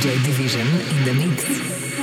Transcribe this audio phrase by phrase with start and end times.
[0.00, 1.99] Joy Division in the mix.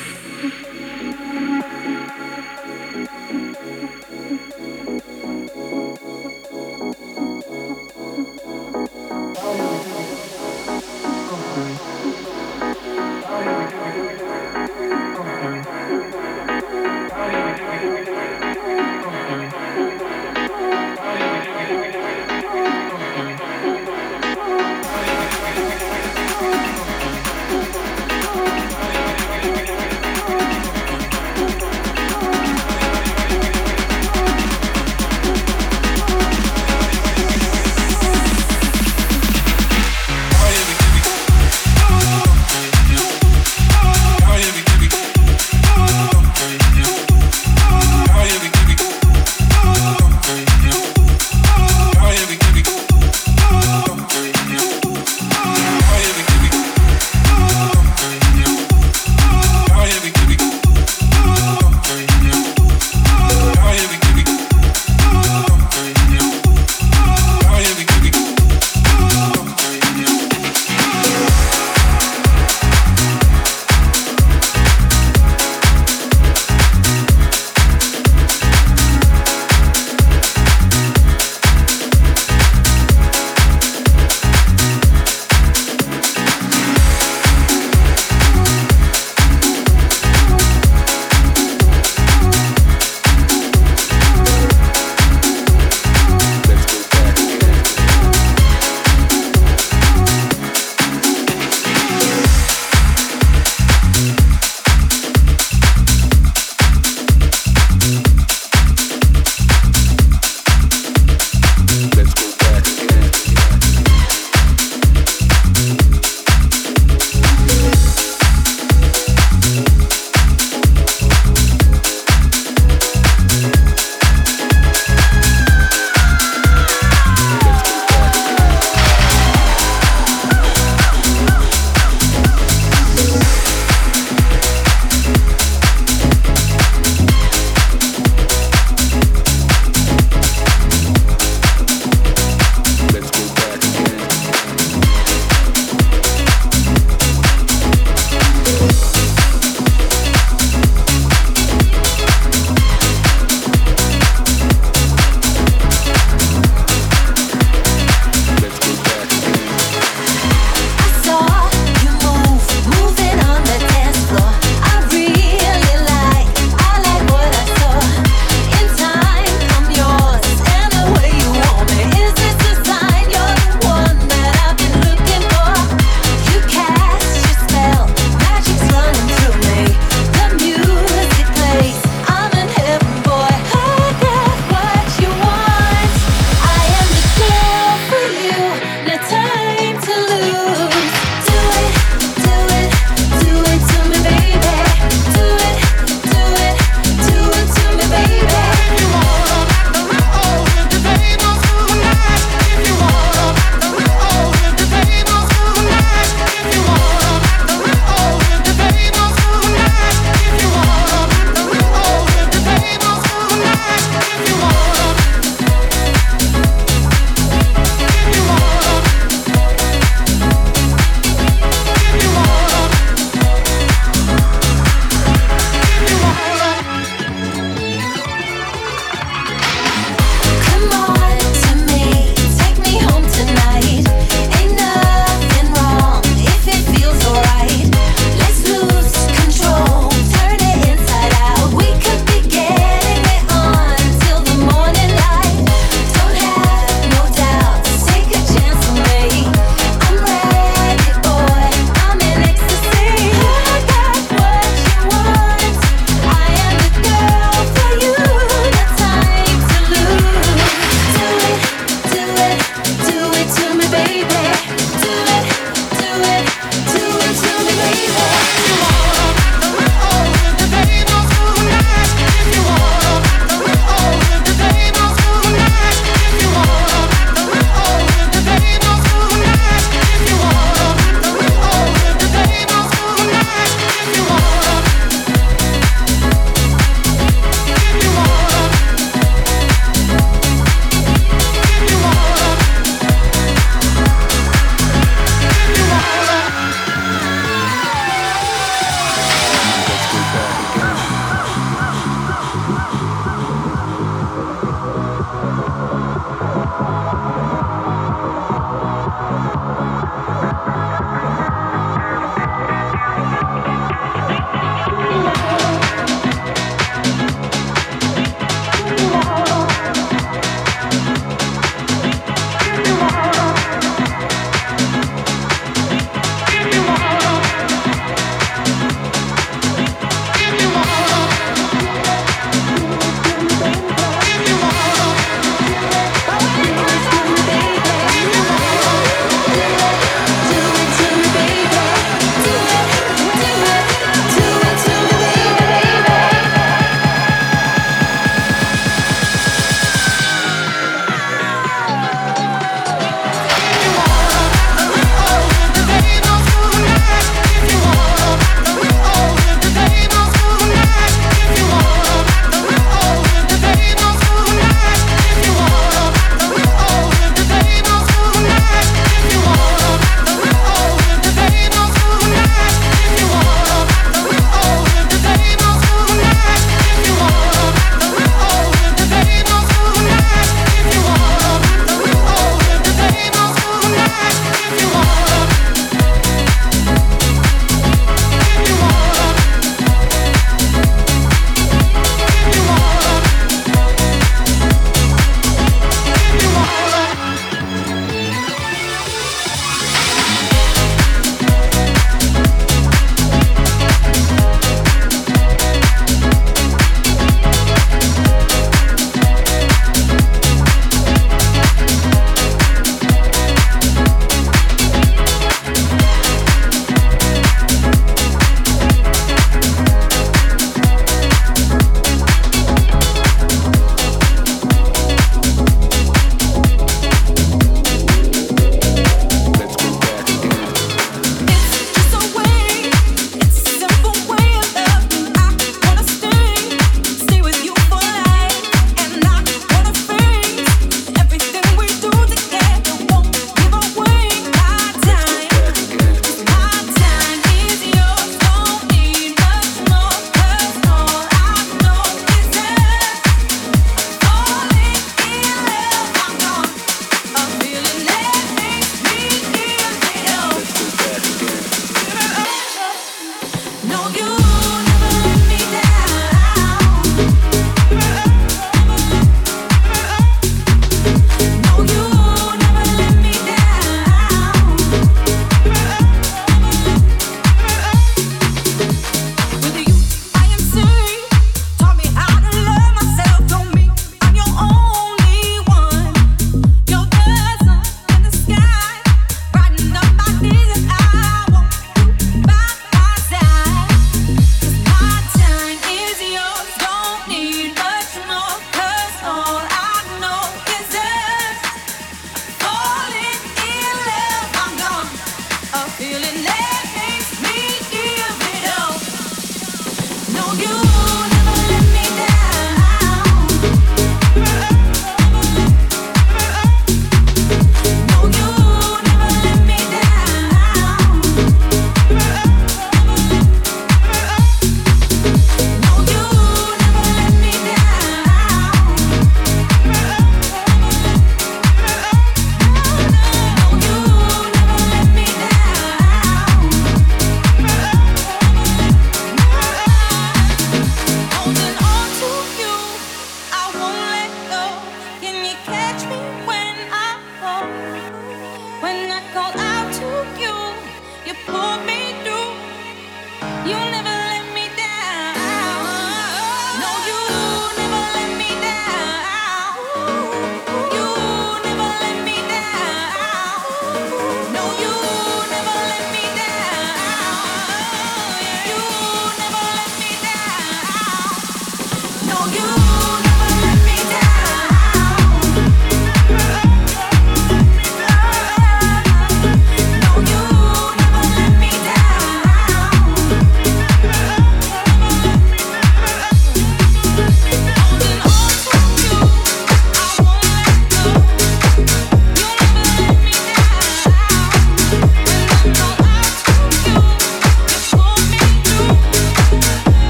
[463.98, 464.67] you.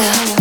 [0.00, 0.39] Yeah.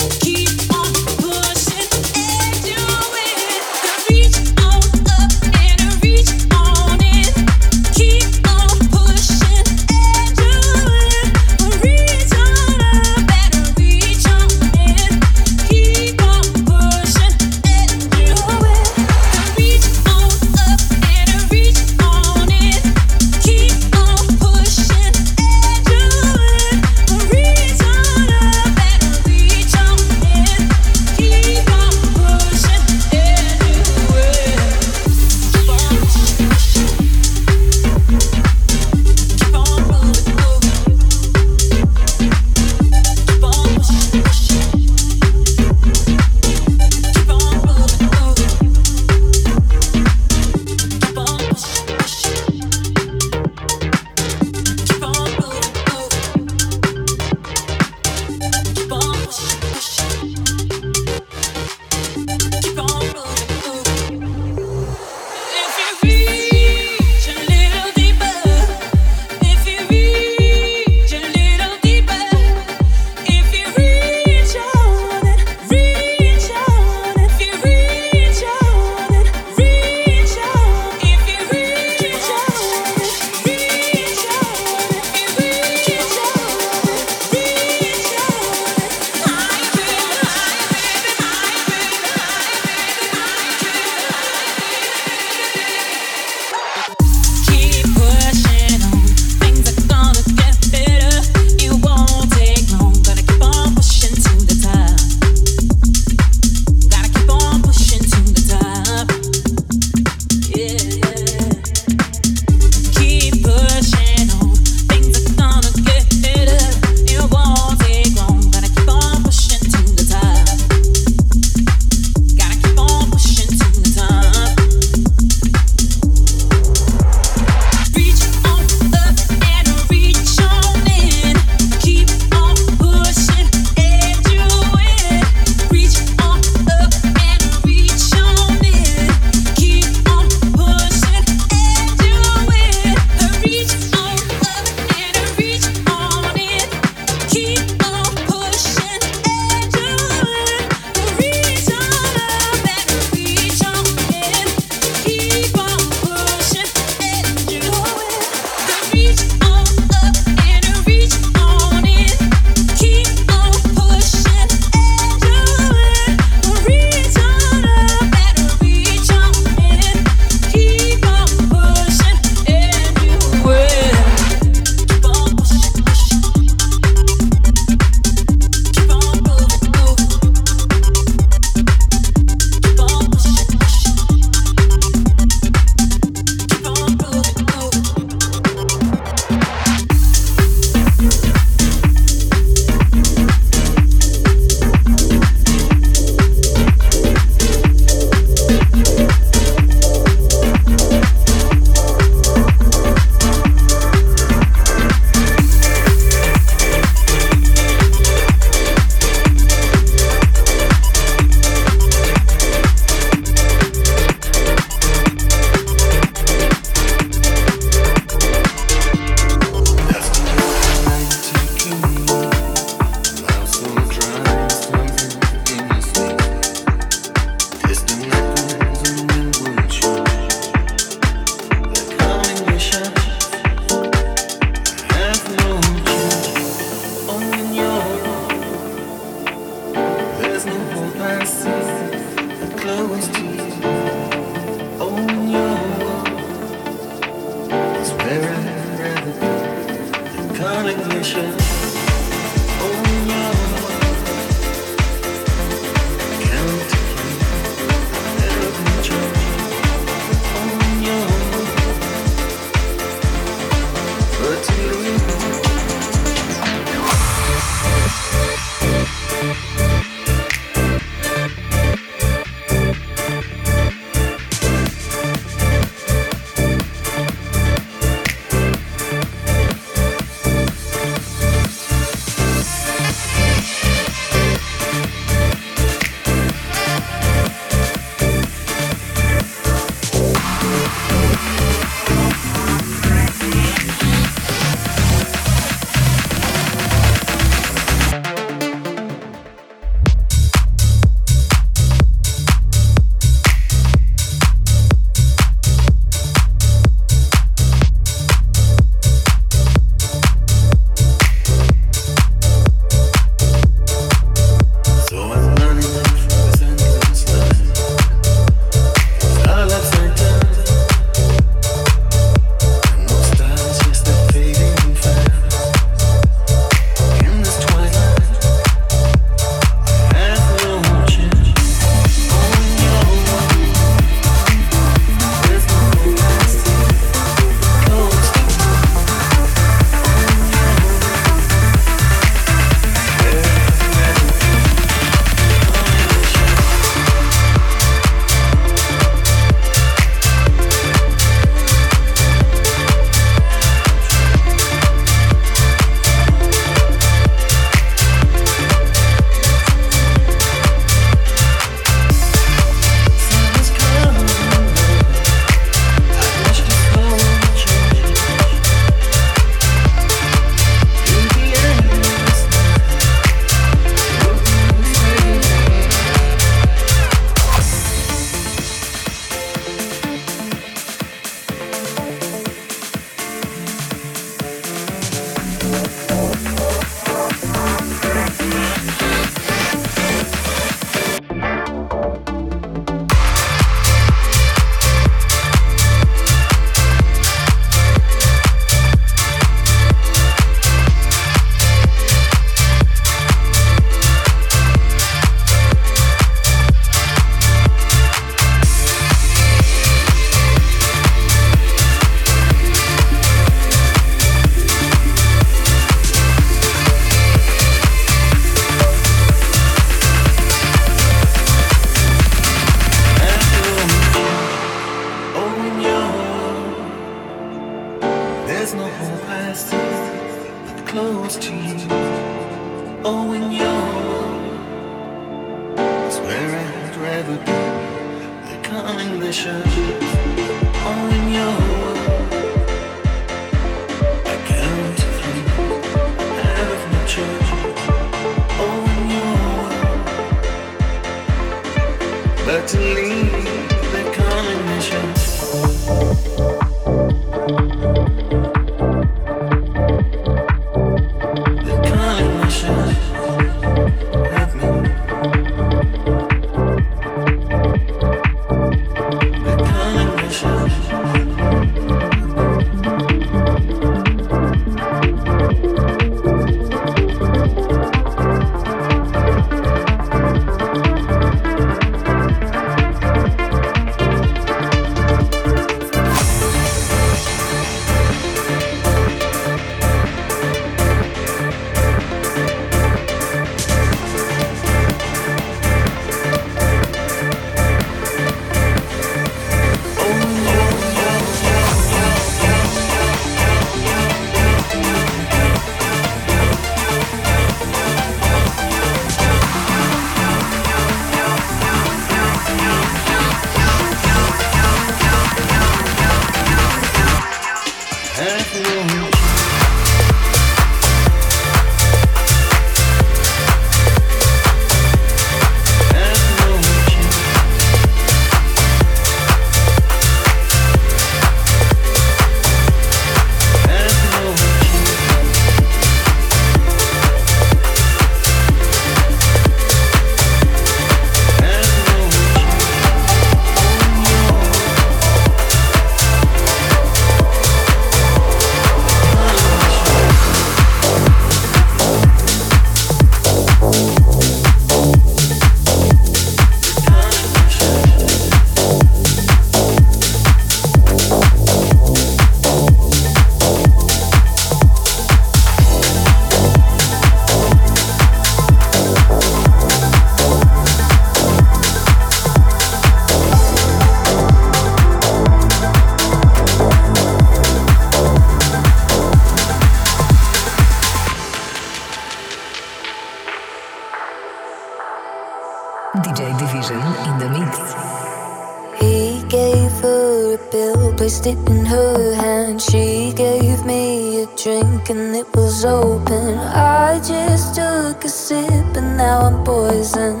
[594.65, 596.17] thinking it was open.
[596.17, 600.00] I just took a sip and now I'm poisoned.